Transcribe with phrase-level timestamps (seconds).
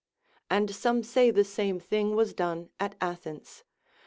[0.49, 3.63] And some say the same thing was done at Athens.